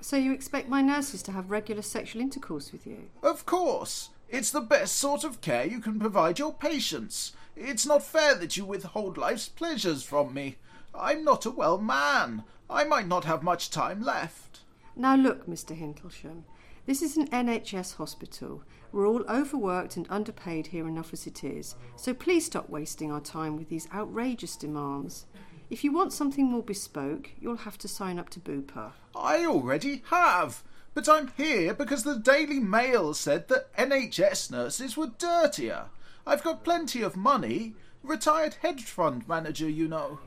So, 0.00 0.16
you 0.16 0.32
expect 0.32 0.68
my 0.68 0.80
nurses 0.80 1.22
to 1.24 1.32
have 1.32 1.50
regular 1.50 1.82
sexual 1.82 2.22
intercourse 2.22 2.70
with 2.70 2.86
you? 2.86 3.08
Of 3.22 3.46
course. 3.46 4.10
It's 4.28 4.50
the 4.50 4.60
best 4.60 4.96
sort 4.96 5.24
of 5.24 5.40
care 5.40 5.64
you 5.64 5.80
can 5.80 5.98
provide 5.98 6.38
your 6.38 6.52
patients. 6.52 7.32
It's 7.56 7.86
not 7.86 8.02
fair 8.02 8.34
that 8.34 8.56
you 8.56 8.64
withhold 8.64 9.16
life's 9.16 9.48
pleasures 9.48 10.02
from 10.02 10.34
me. 10.34 10.56
I'm 10.94 11.24
not 11.24 11.46
a 11.46 11.50
well 11.50 11.78
man. 11.78 12.44
I 12.68 12.84
might 12.84 13.06
not 13.08 13.24
have 13.24 13.42
much 13.42 13.70
time 13.70 14.02
left. 14.02 14.60
Now, 14.94 15.16
look, 15.16 15.46
Mr. 15.46 15.78
Hintlesham, 15.78 16.42
this 16.84 17.00
is 17.02 17.16
an 17.16 17.28
NHS 17.28 17.94
hospital. 17.94 18.62
We're 18.92 19.06
all 19.06 19.24
overworked 19.28 19.96
and 19.96 20.06
underpaid 20.10 20.68
here 20.68 20.86
enough 20.88 21.12
as 21.12 21.26
it 21.26 21.44
is, 21.44 21.74
so 21.96 22.12
please 22.12 22.46
stop 22.46 22.68
wasting 22.68 23.10
our 23.10 23.20
time 23.20 23.56
with 23.56 23.68
these 23.68 23.88
outrageous 23.92 24.56
demands. 24.56 25.26
If 25.70 25.84
you 25.84 25.92
want 25.92 26.12
something 26.12 26.46
more 26.46 26.62
bespoke, 26.62 27.30
you'll 27.40 27.56
have 27.56 27.78
to 27.78 27.88
sign 27.88 28.18
up 28.18 28.30
to 28.30 28.40
Bupa. 28.40 28.92
I 29.14 29.44
already 29.44 30.02
have. 30.10 30.62
But 30.98 31.08
I'm 31.08 31.30
here 31.36 31.72
because 31.74 32.02
the 32.02 32.16
Daily 32.18 32.58
Mail 32.58 33.14
said 33.14 33.46
that 33.46 33.72
NHS 33.76 34.50
nurses 34.50 34.96
were 34.96 35.12
dirtier. 35.16 35.84
I've 36.26 36.42
got 36.42 36.64
plenty 36.64 37.02
of 37.02 37.16
money. 37.16 37.76
Retired 38.02 38.56
hedge 38.62 38.82
fund 38.82 39.28
manager, 39.28 39.70
you 39.70 39.86
know. 39.86 40.18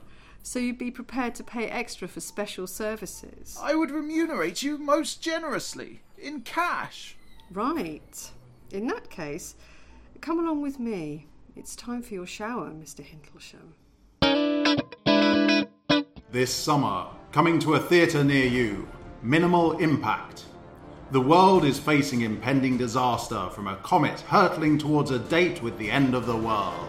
So 0.43 0.59
you'd 0.59 0.77
be 0.77 0.89
prepared 0.89 1.35
to 1.35 1.43
pay 1.43 1.67
extra 1.67 2.07
for 2.07 2.21
special 2.21 2.67
services? 2.67 3.59
I 3.61 3.75
would 3.75 3.91
remunerate 3.91 4.63
you 4.63 4.77
most 4.77 5.21
generously. 5.21 6.03
In 6.17 6.39
cash. 6.39 7.17
Right. 7.51 8.31
In 8.71 8.87
that 8.87 9.09
case, 9.09 9.55
come 10.21 10.39
along 10.39 10.61
with 10.61 10.79
me. 10.79 11.27
It's 11.53 11.75
time 11.75 12.01
for 12.01 12.13
your 12.13 12.25
shower, 12.25 12.69
Mr. 12.69 13.05
Hintlesham. 13.05 13.73
This 16.31 16.53
summer, 16.55 17.07
coming 17.33 17.59
to 17.59 17.73
a 17.73 17.79
theatre 17.81 18.23
near 18.23 18.45
you, 18.45 18.87
Minimal 19.21 19.77
Impact. 19.79 20.45
The 21.11 21.19
world 21.19 21.65
is 21.65 21.77
facing 21.77 22.21
impending 22.21 22.77
disaster 22.77 23.49
from 23.49 23.67
a 23.67 23.75
comet 23.83 24.21
hurtling 24.21 24.77
towards 24.77 25.11
a 25.11 25.19
date 25.19 25.61
with 25.61 25.77
the 25.77 25.91
end 25.91 26.15
of 26.15 26.25
the 26.25 26.37
world. 26.37 26.87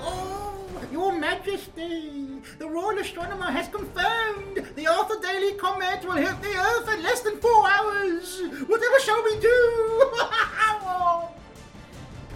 Oh, 0.00 0.64
Your 0.90 1.12
Majesty, 1.12 2.40
the 2.58 2.66
Royal 2.66 2.98
Astronomer 2.98 3.50
has 3.50 3.68
confirmed 3.68 4.66
the 4.76 4.86
Arthur 4.86 5.20
Daily 5.20 5.52
Comet 5.58 6.06
will 6.06 6.12
hit 6.12 6.40
the 6.40 6.56
Earth 6.56 6.88
in 6.88 7.02
less 7.02 7.20
than 7.20 7.36
four 7.36 7.68
hours. 7.68 8.40
Whatever 8.66 8.98
shall 9.00 9.22
we 9.22 9.38
do? 9.38 9.50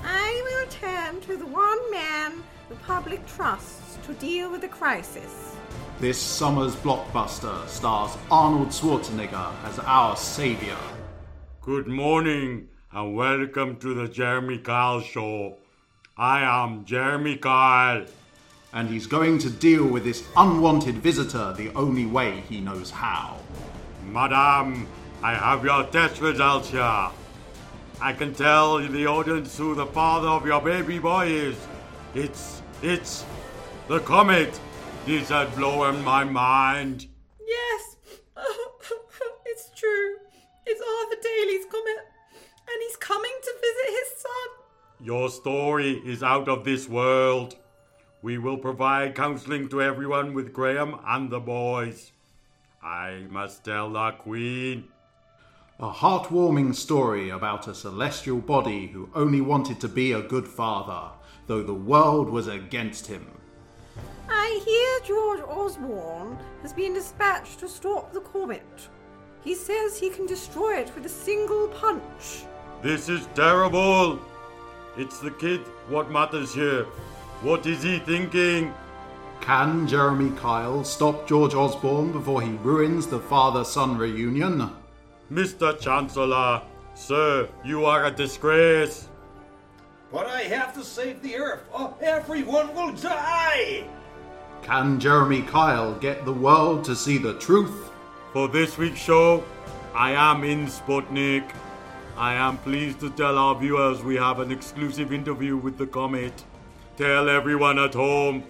I 0.05 0.43
will 0.45 0.71
turn 0.71 1.23
to 1.23 1.38
the 1.38 1.47
one 1.47 1.91
man 1.91 2.45
the 2.69 2.75
public 2.75 3.27
trusts 3.27 3.97
to 4.07 4.12
deal 4.12 4.50
with 4.50 4.61
the 4.61 4.69
crisis. 4.69 5.57
This 6.00 6.19
summer's 6.19 6.77
blockbuster 6.77 7.67
stars 7.67 8.15
Arnold 8.31 8.69
Schwarzenegger 8.69 9.55
as 9.65 9.79
our 9.79 10.15
savior. 10.15 10.77
Good 11.61 11.88
morning 11.88 12.69
and 12.93 13.15
welcome 13.15 13.77
to 13.81 13.93
the 13.93 14.09
Jeremy 14.09 14.59
Kyle 14.59 15.03
Show. 15.03 15.57
I 16.17 16.41
am 16.41 16.87
Jeremy 16.87 17.37
Kyle. 17.37 18.07
And 18.73 18.88
he's 18.88 19.07
going 19.07 19.38
to 19.41 19.50
deal 19.50 19.85
with 19.85 20.05
this 20.05 20.27
unwanted 20.37 20.95
visitor 20.95 21.53
the 21.53 21.71
only 21.75 22.07
way 22.07 22.43
he 22.49 22.61
knows 22.61 22.91
how. 22.91 23.38
Madam, 24.07 24.87
I 25.23 25.35
have 25.35 25.65
your 25.65 25.85
test 25.85 26.23
results 26.23 26.71
here. 26.71 27.11
I 28.00 28.12
can 28.17 28.33
tell 28.33 28.79
the 28.79 29.07
audience 29.07 29.59
who 29.59 29.75
the 29.75 29.87
father 29.87 30.29
of 30.29 30.47
your 30.47 30.62
baby 30.62 30.99
boy 30.99 31.27
is. 31.27 31.57
It's, 32.15 32.62
it's 32.83 33.27
the 33.88 33.99
comet. 34.00 34.59
This 35.05 35.29
has 35.29 35.55
blown 35.55 36.03
my 36.03 36.25
mind. 36.25 37.09
Yes, 37.47 37.97
it's 39.45 39.71
true. 39.79 40.17
It's 41.00 41.12
Arthur 41.12 41.23
Daly's 41.23 41.64
comet, 41.67 42.09
and 42.33 42.83
he's 42.83 42.97
coming 42.97 43.33
to 43.43 43.55
visit 43.61 43.99
his 43.99 44.21
son. 44.21 44.49
Your 45.00 45.28
story 45.31 46.02
is 46.05 46.23
out 46.23 46.49
of 46.49 46.64
this 46.64 46.88
world. 46.88 47.57
We 48.23 48.38
will 48.38 48.57
provide 48.59 49.14
counseling 49.14 49.69
to 49.69 49.83
everyone 49.83 50.35
with 50.35 50.52
Graham 50.52 50.99
and 51.07 51.31
the 51.31 51.40
boys. 51.40 52.12
I 52.83 53.26
must 53.31 53.64
tell 53.64 53.93
the 53.93 54.12
Queen. 54.12 54.88
A 55.78 55.90
heartwarming 55.90 56.75
story 56.75 57.31
about 57.31 57.69
a 57.69 57.75
celestial 57.75 58.38
body 58.38 58.88
who 58.88 59.11
only 59.14 59.40
wanted 59.40 59.81
to 59.81 59.88
be 59.88 60.12
a 60.12 60.23
good 60.23 60.49
father, 60.49 61.12
though 61.47 61.62
the 61.62 61.75
world 61.75 62.28
was 62.28 62.49
against 62.49 63.07
him. 63.07 63.26
I 64.28 64.61
hear 64.64 65.07
George 65.07 65.40
Osborne 65.43 66.38
has 66.62 66.73
been 66.73 66.95
dispatched 66.95 67.61
to 67.61 67.69
stop 67.69 68.12
the 68.12 68.21
comet. 68.21 68.88
He 69.42 69.54
says 69.54 69.99
he 69.99 70.11
can 70.11 70.26
destroy 70.26 70.78
it 70.78 70.95
with 70.95 71.07
a 71.07 71.09
single 71.09 71.68
punch. 71.68 72.45
This 72.83 73.09
is 73.09 73.28
terrible. 73.35 74.18
It's 74.97 75.21
the 75.21 75.30
kid 75.30 75.61
what 75.88 76.11
matters 76.11 76.52
here. 76.52 76.85
What 77.42 77.66
is 77.66 77.83
he 77.83 78.00
thinking? 78.00 78.75
Can 79.40 79.87
Jeremy 79.87 80.30
Kyle 80.37 80.85
stop 80.85 81.26
George 81.26 81.54
Osborne 81.54 82.12
before 82.12 82.42
he 82.42 82.50
ruins 82.62 83.07
the 83.07 83.21
father 83.21 83.64
son 83.64 83.97
reunion? 83.97 84.71
Mr. 85.33 85.78
Chancellor, 85.78 86.62
sir, 86.95 87.49
you 87.64 87.85
are 87.85 88.07
a 88.07 88.11
disgrace. 88.11 89.09
But 90.12 90.26
I 90.26 90.42
have 90.42 90.75
to 90.75 90.83
save 90.83 91.23
the 91.23 91.37
Earth, 91.37 91.62
or 91.73 91.95
everyone 92.00 92.75
will 92.75 92.92
die! 92.92 93.87
Can 94.62 94.99
Jeremy 94.99 95.42
Kyle 95.42 95.95
get 95.95 96.25
the 96.25 96.33
world 96.33 96.83
to 96.85 96.97
see 96.97 97.18
the 97.18 97.35
truth? 97.35 97.88
For 98.32 98.47
this 98.47 98.76
week's 98.76 99.00
show, 99.00 99.42
I 99.94 100.12
am 100.12 100.44
in 100.44 100.66
Sputnik. 100.66 101.50
I 102.14 102.35
am 102.35 102.58
pleased 102.58 103.00
to 103.00 103.08
tell 103.08 103.38
our 103.38 103.54
viewers 103.54 104.02
we 104.02 104.16
have 104.16 104.40
an 104.40 104.52
exclusive 104.52 105.14
interview 105.14 105.56
with 105.56 105.78
the 105.78 105.87
comet. 105.87 106.44
Tell 106.99 107.30
everyone 107.30 107.78
at 107.78 107.94
home, 107.94 108.44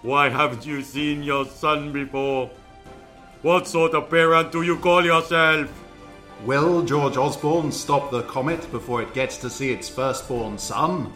why 0.00 0.30
haven't 0.30 0.64
you 0.64 0.82
seen 0.82 1.22
your 1.22 1.44
son 1.44 1.92
before? 1.92 2.50
What 3.42 3.68
sort 3.68 3.92
of 3.92 4.08
parent 4.08 4.50
do 4.50 4.62
you 4.62 4.78
call 4.78 5.04
yourself? 5.04 5.68
Will 6.46 6.82
George 6.82 7.18
Osborne 7.18 7.70
stop 7.70 8.10
the 8.10 8.22
comet 8.22 8.70
before 8.72 9.02
it 9.02 9.12
gets 9.12 9.36
to 9.38 9.50
see 9.50 9.70
its 9.72 9.90
firstborn 9.90 10.56
son? 10.56 11.12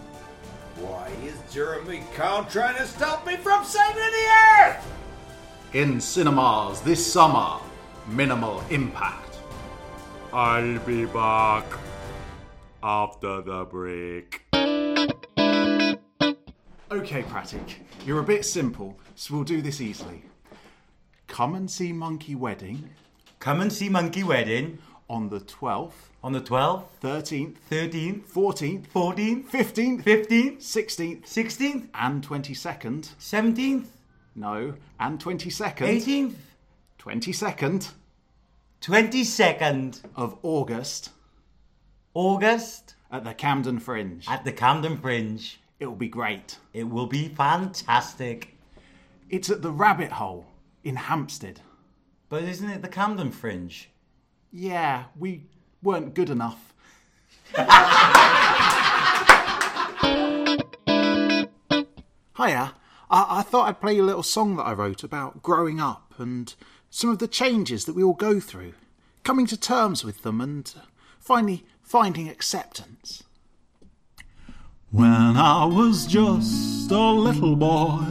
Why 0.76 1.10
is 1.24 1.36
Jeremy 1.50 2.02
Kyle 2.14 2.44
trying 2.44 2.76
to 2.76 2.86
stop 2.86 3.26
me 3.26 3.36
from 3.36 3.64
saving 3.64 3.94
the 3.96 4.28
Earth? 4.60 4.92
In 5.72 5.98
cinemas 5.98 6.82
this 6.82 7.10
summer, 7.10 7.58
Minimal 8.08 8.62
Impact. 8.70 9.38
I'll 10.32 10.78
be 10.80 11.04
back 11.06 11.64
after 12.82 13.42
the 13.42 13.64
break. 13.64 14.44
Okay, 16.90 17.22
Pratik, 17.22 17.74
you're 18.04 18.20
a 18.20 18.24
bit 18.24 18.44
simple, 18.44 18.98
so 19.14 19.34
we'll 19.34 19.44
do 19.44 19.62
this 19.62 19.80
easily. 19.80 20.22
Come 21.26 21.54
and 21.54 21.70
see 21.70 21.92
Monkey 21.92 22.34
Wedding 22.34 22.90
Come 23.42 23.60
and 23.60 23.72
see 23.72 23.88
Monkey 23.88 24.22
Wedding 24.22 24.78
on 25.10 25.28
the 25.28 25.40
12th, 25.40 26.12
on 26.22 26.32
the 26.32 26.40
12th, 26.40 26.84
13th, 27.02 27.56
13th, 27.68 28.22
14th, 28.30 28.86
14th, 28.86 29.50
15th, 29.50 30.04
15th, 30.04 30.58
16th, 30.58 31.22
16th, 31.24 31.88
and 31.92 32.24
22nd. 32.24 33.08
17th, 33.18 33.86
No, 34.36 34.74
and 35.00 35.18
22nd. 35.18 35.88
18th, 35.88 36.34
22nd. 37.02 37.90
22nd 38.80 40.00
of 40.14 40.38
August 40.42 41.10
August 42.14 42.94
at 43.10 43.24
the 43.24 43.34
Camden 43.34 43.80
Fringe. 43.80 44.24
at 44.28 44.44
the 44.44 44.52
Camden 44.52 44.96
Fringe. 44.96 45.58
It'll 45.80 45.96
be 45.96 46.06
great. 46.08 46.58
It 46.72 46.84
will 46.84 47.08
be 47.08 47.26
fantastic. 47.28 48.56
It's 49.28 49.50
at 49.50 49.62
the 49.62 49.72
Rabbit 49.72 50.12
Hole 50.12 50.46
in 50.84 50.94
Hampstead. 50.94 51.60
But 52.28 52.44
isn't 52.44 52.70
it 52.70 52.82
the 52.82 52.88
Camden 52.88 53.32
Fringe? 53.32 53.88
Yeah, 54.52 55.04
we 55.18 55.46
weren't 55.82 56.14
good 56.14 56.30
enough. 56.30 56.72
Hiya. 62.36 62.74
I, 63.10 63.38
I 63.38 63.42
thought 63.42 63.68
I'd 63.68 63.80
play 63.80 63.96
you 63.96 64.04
a 64.04 64.06
little 64.06 64.22
song 64.22 64.54
that 64.56 64.64
I 64.64 64.72
wrote 64.72 65.02
about 65.02 65.42
growing 65.42 65.80
up 65.80 66.14
and 66.18 66.54
some 66.94 67.08
of 67.08 67.18
the 67.20 67.26
changes 67.26 67.86
that 67.86 67.94
we 67.94 68.02
all 68.02 68.12
go 68.12 68.38
through, 68.38 68.74
coming 69.24 69.46
to 69.46 69.56
terms 69.56 70.04
with 70.04 70.22
them 70.22 70.42
and 70.42 70.74
finally 71.18 71.64
finding 71.80 72.28
acceptance. 72.28 73.22
When 74.90 75.38
I 75.38 75.64
was 75.64 76.04
just 76.06 76.90
a 76.90 77.10
little 77.10 77.56
boy, 77.56 78.04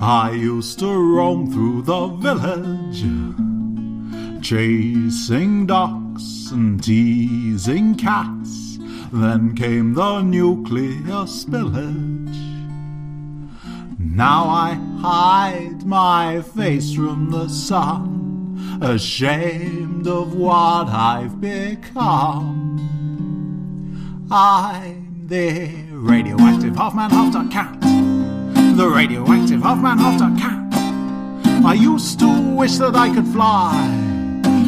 I 0.00 0.30
used 0.34 0.78
to 0.78 0.86
roam 0.86 1.52
through 1.52 1.82
the 1.82 2.06
village, 2.16 3.04
chasing 4.42 5.66
ducks 5.66 6.50
and 6.50 6.82
teasing 6.82 7.94
cats. 7.94 8.78
Then 9.12 9.54
came 9.54 9.92
the 9.92 10.22
nuclear 10.22 11.26
spillage. 11.26 12.43
Now 14.12 14.44
I 14.44 14.74
hide 15.00 15.84
my 15.84 16.42
face 16.42 16.92
from 16.92 17.30
the 17.30 17.48
sun, 17.48 18.78
ashamed 18.80 20.06
of 20.06 20.34
what 20.34 20.88
I've 20.88 21.40
become. 21.40 22.78
I'm 24.30 25.26
the 25.26 25.70
radioactive 25.90 26.76
half 26.76 26.94
man, 26.94 27.10
half 27.10 27.32
cat. 27.50 27.80
The 28.76 28.88
radioactive 28.88 29.62
half 29.62 29.78
man, 29.78 29.98
half 29.98 30.20
cat. 30.38 30.60
I 31.64 31.74
used 31.74 32.20
to 32.20 32.54
wish 32.54 32.76
that 32.76 32.94
I 32.94 33.12
could 33.12 33.26
fly. 33.26 33.88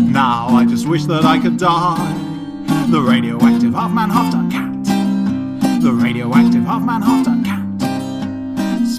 Now 0.01 0.49
I 0.49 0.65
just 0.65 0.89
wish 0.89 1.05
that 1.05 1.25
I 1.25 1.39
could 1.39 1.59
die. 1.59 2.15
The 2.91 3.01
radioactive 3.01 3.75
half 3.75 3.93
man, 3.93 4.11
half 4.11 4.33
cat. 4.51 5.83
The 5.83 5.93
radioactive 5.93 6.65
half 6.65 6.83
man, 6.83 7.03
half. 7.03 7.46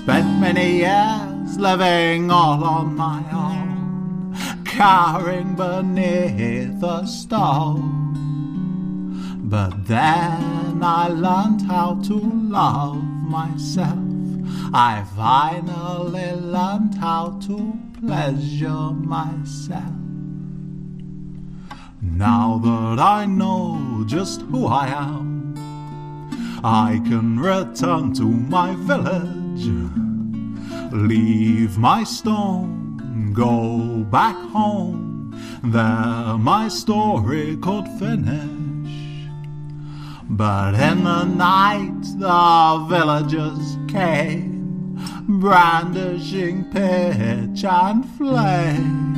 Spent 0.08 0.40
many 0.40 0.78
years 0.78 1.60
living 1.60 2.32
all 2.32 2.64
on 2.64 2.96
my 2.96 3.22
own, 3.34 4.34
cowering 4.64 5.54
beneath 5.54 6.82
a 6.82 7.06
stone. 7.06 8.16
But 9.50 9.86
then 9.86 10.82
I 10.82 11.10
learned 11.10 11.64
how 11.64 11.96
to 12.06 12.14
love 12.14 13.04
myself. 13.04 14.00
I 14.74 15.04
finally 15.14 16.32
learned 16.40 16.96
how 16.96 17.38
to 17.48 17.78
pleasure 18.00 18.92
myself. 18.94 19.92
Now 22.02 22.62
that 22.64 23.00
I 23.02 23.26
know 23.26 24.06
just 24.08 24.40
who 24.44 24.68
I 24.68 24.88
am, 24.88 25.54
I 26.64 27.02
can 27.10 27.42
return 27.42 28.14
to 28.14 28.24
my 28.24 28.74
village, 28.76 29.47
leave 30.92 31.78
my 31.78 32.04
stone, 32.04 33.32
go 33.34 34.04
back 34.12 34.36
home. 34.36 35.36
There 35.64 36.38
my 36.38 36.68
story 36.68 37.58
could 37.58 37.88
finish. 38.00 39.28
But 40.30 40.76
in 40.76 41.04
the 41.04 41.24
night 41.24 42.02
the 42.18 42.86
villagers 42.90 43.78
came, 43.88 44.98
brandishing 45.28 46.66
pitch 46.66 47.64
and 47.64 48.06
flame. 48.18 49.18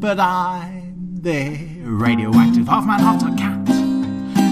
But 0.00 0.18
I'm 0.18 1.20
the 1.22 1.68
radioactive 1.84 2.66
half 2.66 2.84
man, 2.86 3.00
half 3.00 3.20
cat. 3.36 3.66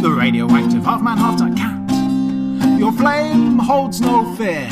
The 0.03 0.11
radioactive 0.11 0.85
half 0.85 1.03
man, 1.03 1.19
half 1.19 1.39
cat. 1.57 1.80
Your 2.79 2.93
flame 2.93 3.59
holds 3.59 4.01
no 4.01 4.35
fear. 4.37 4.69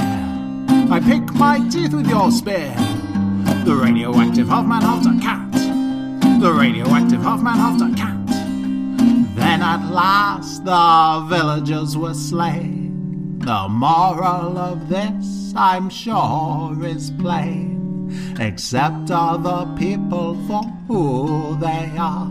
I 0.90 1.00
pick 1.04 1.34
my 1.34 1.58
teeth 1.68 1.92
with 1.92 2.08
your 2.08 2.30
spear. 2.30 2.74
The 3.64 3.74
radioactive 3.74 4.48
half 4.48 4.66
man, 4.66 4.82
half 4.82 5.04
cat. 5.20 5.52
The 6.40 6.52
radioactive 6.52 7.22
half 7.22 7.42
man, 7.42 7.56
half 7.56 7.78
cat. 7.96 8.16
Then 9.36 9.62
at 9.62 9.90
last 9.90 10.64
the 10.64 11.26
villagers 11.28 11.96
were 11.96 12.14
slain. 12.14 13.38
The 13.38 13.68
moral 13.68 14.58
of 14.58 14.88
this, 14.88 15.52
I'm 15.56 15.88
sure, 15.88 16.76
is 16.84 17.10
plain. 17.10 18.36
Accept 18.40 19.10
other 19.10 19.66
people 19.76 20.34
for 20.46 20.62
who 20.86 21.56
they 21.60 21.90
are, 21.98 22.30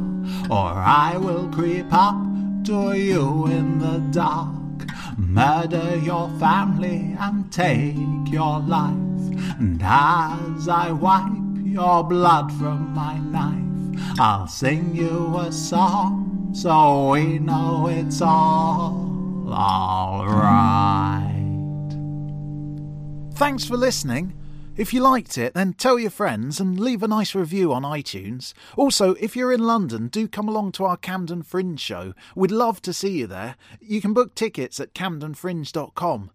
or 0.50 0.74
I 0.74 1.17
will 1.17 1.50
creep 1.50 1.91
up 1.91 2.15
to 2.65 2.93
you 2.93 3.48
in 3.48 3.80
the 3.80 4.00
dark, 4.12 4.57
murder 5.18 5.98
your 5.98 6.30
family 6.40 7.16
and 7.20 7.52
take 7.52 7.96
your 8.32 8.60
life. 8.60 8.94
And 9.60 9.82
as 9.84 10.70
I 10.70 10.92
wipe 10.92 11.32
your 11.64 12.04
blood 12.04 12.52
from 12.54 12.94
my 12.94 13.18
knife, 13.18 14.20
I'll 14.20 14.48
sing 14.48 14.96
you 14.96 15.38
a 15.38 15.52
song 15.52 16.52
so 16.54 17.10
we 17.12 17.40
know 17.40 17.88
it's 17.88 18.22
all 18.22 19.48
alright. 19.50 21.34
Thanks 23.34 23.66
for 23.66 23.78
listening. 23.78 24.37
If 24.78 24.94
you 24.94 25.02
liked 25.02 25.40
it, 25.40 25.56
then 25.56 25.74
tell 25.74 25.98
your 25.98 26.12
friends 26.12 26.60
and 26.60 26.80
leave 26.80 27.02
a 27.02 27.08
nice 27.08 27.34
review 27.34 27.74
on 27.74 27.82
iTunes. 27.82 28.54
Also, 28.76 29.16
if 29.16 29.36
you're 29.36 29.52
in 29.52 29.66
London, 29.66 30.08
do 30.08 30.28
come 30.28 30.48
along 30.48 30.74
to 30.74 30.86
our 30.86 30.98
Camden 30.98 31.42
Fringe 31.42 31.80
show. 31.80 32.13
We'd 32.36 32.52
love 32.52 32.80
to 32.84 32.94
see 32.94 33.18
you 33.18 33.26
there. 33.26 33.56
You 33.82 34.02
can 34.02 34.13
book 34.13 34.36
tickets 34.36 34.80
at 34.80 34.94
camdenfringe.com. 34.94 36.30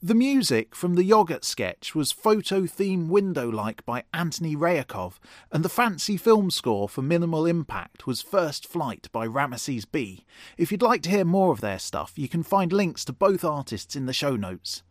The 0.00 0.14
music 0.14 0.76
from 0.76 0.94
the 0.94 1.02
yogurt 1.02 1.44
sketch 1.44 1.96
was 1.96 2.12
Photo 2.12 2.66
Theme 2.66 3.08
Window 3.08 3.50
Like 3.50 3.84
by 3.84 4.04
Anthony 4.14 4.54
Rayakov, 4.54 5.14
and 5.50 5.64
the 5.64 5.68
fancy 5.68 6.16
film 6.16 6.52
score 6.52 6.88
for 6.88 7.02
Minimal 7.02 7.46
Impact 7.46 8.06
was 8.06 8.22
First 8.22 8.64
Flight 8.64 9.08
by 9.10 9.26
Ramesses 9.26 9.90
B. 9.90 10.24
If 10.56 10.70
you'd 10.70 10.82
like 10.82 11.02
to 11.02 11.10
hear 11.10 11.24
more 11.24 11.50
of 11.50 11.60
their 11.60 11.80
stuff, 11.80 12.12
you 12.14 12.28
can 12.28 12.44
find 12.44 12.72
links 12.72 13.04
to 13.06 13.12
both 13.12 13.44
artists 13.44 13.96
in 13.96 14.06
the 14.06 14.12
show 14.12 14.36
notes. 14.36 14.84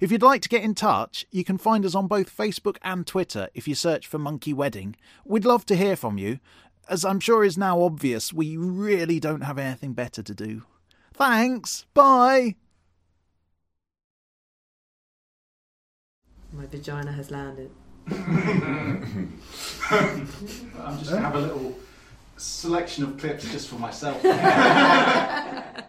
If 0.00 0.10
you'd 0.10 0.22
like 0.22 0.42
to 0.42 0.48
get 0.48 0.62
in 0.62 0.74
touch, 0.74 1.26
you 1.30 1.44
can 1.44 1.58
find 1.58 1.84
us 1.84 1.94
on 1.94 2.06
both 2.06 2.36
Facebook 2.36 2.76
and 2.82 3.06
Twitter 3.06 3.48
if 3.54 3.66
you 3.68 3.74
search 3.74 4.06
for 4.06 4.18
Monkey 4.18 4.52
Wedding. 4.52 4.96
We'd 5.24 5.44
love 5.44 5.66
to 5.66 5.76
hear 5.76 5.96
from 5.96 6.18
you. 6.18 6.40
As 6.88 7.04
I'm 7.04 7.20
sure 7.20 7.44
is 7.44 7.56
now 7.56 7.82
obvious, 7.82 8.32
we 8.32 8.56
really 8.56 9.18
don't 9.18 9.42
have 9.42 9.58
anything 9.58 9.94
better 9.94 10.22
to 10.22 10.34
do. 10.34 10.64
Thanks. 11.14 11.86
Bye. 11.94 12.56
My 16.52 16.66
vagina 16.66 17.12
has 17.12 17.30
landed. 17.30 17.70
I'm 18.10 19.38
just 19.90 19.90
going 19.90 20.98
to 21.00 21.18
have 21.20 21.34
a 21.34 21.40
little 21.40 21.74
selection 22.36 23.04
of 23.04 23.18
clips 23.18 23.50
just 23.50 23.68
for 23.68 23.76
myself. 23.76 24.22